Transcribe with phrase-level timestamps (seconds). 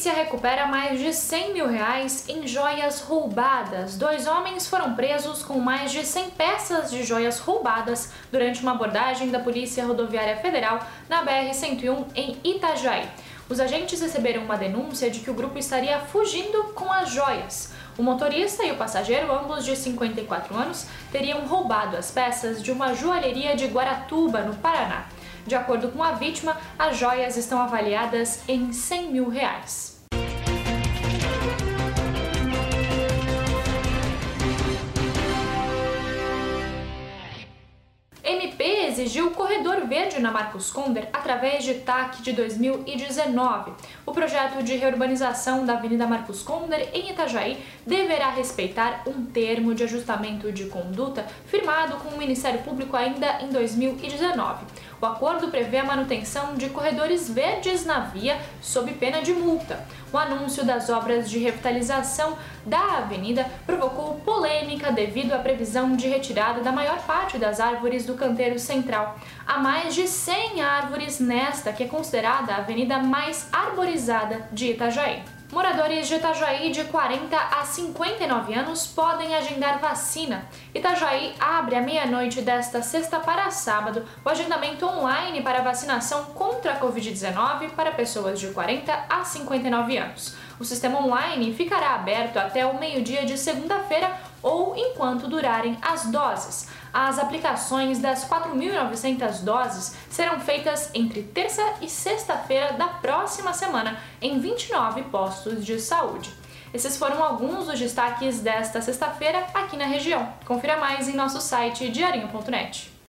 [0.00, 3.98] Polícia recupera mais de 100 mil reais em joias roubadas.
[3.98, 9.28] Dois homens foram presos com mais de 100 peças de joias roubadas durante uma abordagem
[9.28, 13.10] da Polícia Rodoviária Federal na BR-101 em Itajaí.
[13.46, 17.70] Os agentes receberam uma denúncia de que o grupo estaria fugindo com as joias.
[17.98, 22.94] O motorista e o passageiro, ambos de 54 anos, teriam roubado as peças de uma
[22.94, 25.04] joalheria de Guaratuba, no Paraná.
[25.50, 29.98] De acordo com a vítima, as joias estão avaliadas em 100 mil reais.
[38.22, 43.72] MP exigiu o corredor verde na Marcos Conder através de TAC de 2019.
[44.06, 49.82] O projeto de reurbanização da Avenida Marcos Conder em Itajaí deverá respeitar um termo de
[49.82, 54.64] ajustamento de conduta firmado com o Ministério Público ainda em 2019.
[55.00, 59.82] O acordo prevê a manutenção de corredores verdes na via sob pena de multa.
[60.12, 62.36] O anúncio das obras de revitalização
[62.66, 68.14] da avenida provocou polêmica devido à previsão de retirada da maior parte das árvores do
[68.14, 69.18] canteiro central.
[69.46, 75.39] Há mais de 100 árvores nesta, que é considerada a avenida mais arborizada de Itajaí.
[75.52, 80.46] Moradores de Itajaí de 40 a 59 anos podem agendar vacina.
[80.72, 86.80] Itajaí abre à meia-noite desta sexta para sábado o agendamento online para vacinação contra a
[86.80, 90.36] Covid-19 para pessoas de 40 a 59 anos.
[90.60, 94.08] O sistema online ficará aberto até o meio-dia de segunda-feira
[94.40, 96.69] ou enquanto durarem as doses.
[96.92, 104.40] As aplicações das 4.900 doses serão feitas entre terça e sexta-feira da próxima semana em
[104.40, 106.30] 29 postos de saúde.
[106.72, 110.32] Esses foram alguns dos destaques desta sexta-feira aqui na região.
[110.44, 112.99] Confira mais em nosso site diarinho.net.